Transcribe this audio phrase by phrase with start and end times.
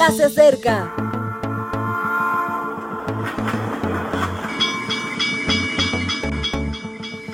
[0.00, 0.94] ya se acerca.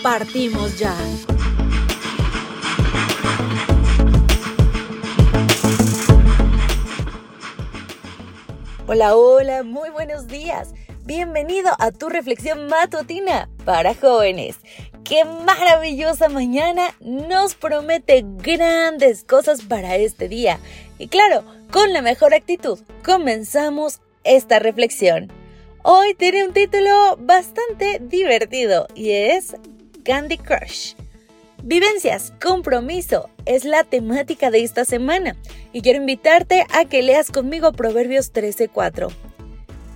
[0.03, 0.92] Partimos ya.
[8.88, 10.74] Hola, hola, muy buenos días.
[11.04, 14.58] Bienvenido a tu reflexión matutina para jóvenes.
[15.08, 20.59] Qué maravillosa mañana nos promete grandes cosas para este día.
[20.98, 25.30] Y claro, con la mejor actitud, comenzamos esta reflexión.
[25.84, 29.55] Hoy tiene un título bastante divertido y es
[30.05, 30.95] Candy Crush.
[31.62, 35.36] Vivencias, compromiso es la temática de esta semana
[35.73, 39.12] y quiero invitarte a que leas conmigo Proverbios 13:4.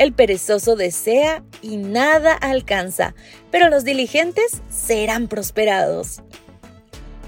[0.01, 3.15] El perezoso desea y nada alcanza,
[3.51, 6.23] pero los diligentes serán prosperados.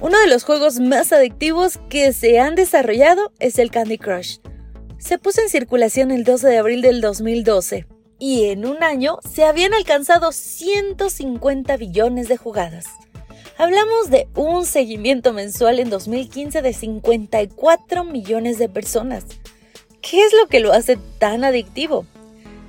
[0.01, 4.39] Uno de los juegos más adictivos que se han desarrollado es el Candy Crush.
[4.97, 7.87] Se puso en circulación el 12 de abril del 2012
[8.19, 12.87] y en un año se habían alcanzado 150 billones de jugadas.
[13.59, 19.27] Hablamos de un seguimiento mensual en 2015 de 54 millones de personas.
[20.01, 22.07] ¿Qué es lo que lo hace tan adictivo?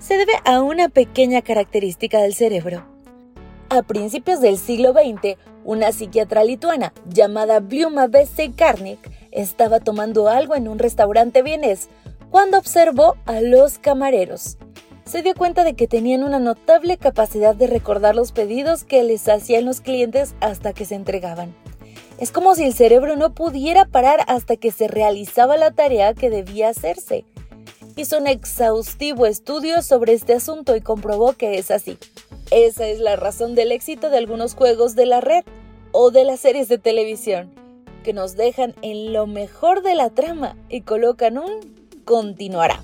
[0.03, 2.85] Se debe a una pequeña característica del cerebro.
[3.69, 8.51] A principios del siglo XX, una psiquiatra lituana llamada Bluma B.C.
[8.53, 8.99] Karnik
[9.31, 11.87] estaba tomando algo en un restaurante vienés
[12.31, 14.57] cuando observó a los camareros.
[15.05, 19.29] Se dio cuenta de que tenían una notable capacidad de recordar los pedidos que les
[19.29, 21.55] hacían los clientes hasta que se entregaban.
[22.17, 26.29] Es como si el cerebro no pudiera parar hasta que se realizaba la tarea que
[26.29, 27.23] debía hacerse
[27.95, 31.97] hizo un exhaustivo estudio sobre este asunto y comprobó que es así.
[32.51, 35.43] Esa es la razón del éxito de algunos juegos de la red
[35.91, 37.51] o de las series de televisión,
[38.03, 41.51] que nos dejan en lo mejor de la trama y colocan un
[42.03, 42.81] continuará.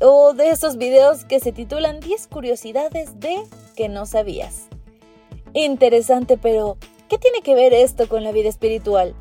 [0.00, 3.36] O de esos videos que se titulan 10 curiosidades de
[3.74, 4.68] que no sabías.
[5.54, 6.76] Interesante, pero
[7.08, 9.14] ¿qué tiene que ver esto con la vida espiritual?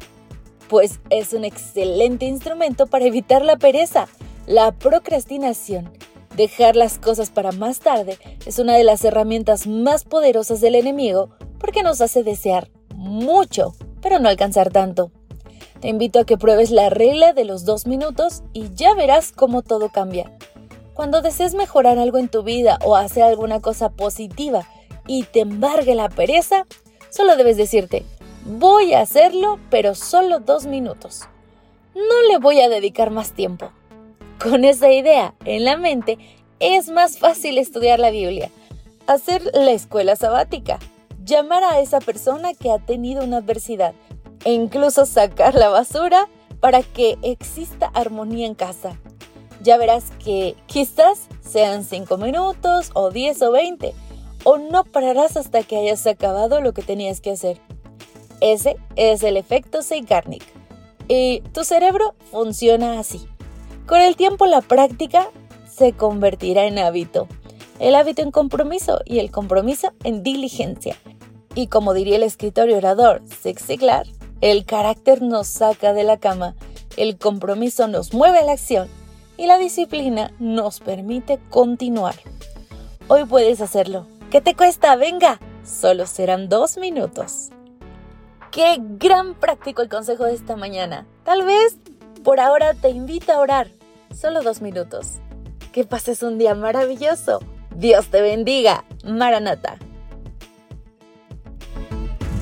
[0.70, 4.08] Pues es un excelente instrumento para evitar la pereza
[4.48, 5.92] la procrastinación,
[6.38, 11.30] dejar las cosas para más tarde, es una de las herramientas más poderosas del enemigo
[11.60, 15.12] porque nos hace desear mucho, pero no alcanzar tanto.
[15.82, 19.62] Te invito a que pruebes la regla de los dos minutos y ya verás cómo
[19.62, 20.32] todo cambia.
[20.94, 24.68] Cuando desees mejorar algo en tu vida o hacer alguna cosa positiva
[25.08, 26.66] y te embargue la pereza,
[27.10, 28.06] solo debes decirte,
[28.46, 31.28] voy a hacerlo, pero solo dos minutos.
[31.94, 33.72] No le voy a dedicar más tiempo.
[34.42, 36.20] Con esa idea en la mente,
[36.60, 38.52] es más fácil estudiar la Biblia,
[39.08, 40.78] hacer la escuela sabática,
[41.26, 43.94] llamar a esa persona que ha tenido una adversidad
[44.46, 46.28] e incluso sacar la basura
[46.60, 49.00] para que exista armonía en casa.
[49.64, 53.94] Ya verás que quizás sean 5 minutos o 10 o 20,
[54.44, 57.60] o no pararás hasta que hayas acabado lo que tenías que hacer.
[58.40, 60.44] Ese es el efecto Seigarnik.
[61.08, 63.28] Y tu cerebro funciona así.
[63.88, 65.30] Con el tiempo la práctica
[65.66, 67.30] se convertirá en hábito,
[67.80, 70.98] el hábito en compromiso y el compromiso en diligencia.
[71.56, 74.06] Y como diría el escritor y orador Zig Ziglar,
[74.42, 76.54] el carácter nos saca de la cama,
[76.98, 78.90] el compromiso nos mueve a la acción
[79.38, 82.16] y la disciplina nos permite continuar.
[83.08, 84.06] Hoy puedes hacerlo.
[84.32, 84.98] ¿Qué te cuesta?
[84.98, 87.52] Venga, solo serán dos minutos.
[88.52, 91.08] Qué gran práctico el consejo de esta mañana.
[91.24, 91.78] Tal vez
[92.26, 93.77] por ahora te invito a orar
[94.14, 95.16] solo dos minutos.
[95.72, 97.40] Que pases un día maravilloso.
[97.76, 98.86] Dios te bendiga.
[99.04, 99.78] Maranata.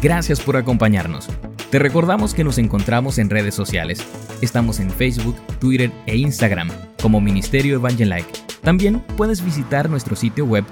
[0.02, 1.28] Gracias por acompañarnos.
[1.70, 4.06] Te recordamos que nos encontramos en redes sociales.
[4.42, 6.70] Estamos en Facebook, Twitter e Instagram
[7.02, 8.30] como Ministerio Evangelike.
[8.62, 10.64] También puedes visitar nuestro sitio web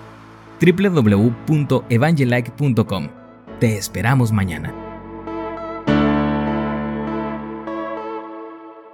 [0.61, 3.09] www.evangelike.com.
[3.59, 4.82] Te esperamos mañana.